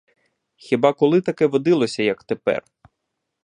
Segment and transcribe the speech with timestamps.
[0.55, 2.63] Хіба коли таке водилося, як тепер?